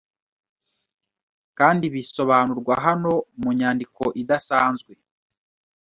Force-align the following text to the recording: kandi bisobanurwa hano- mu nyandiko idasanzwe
kandi 1.57 1.85
bisobanurwa 1.93 2.73
hano- 2.85 3.13
mu 3.41 3.49
nyandiko 3.59 4.03
idasanzwe 4.21 4.93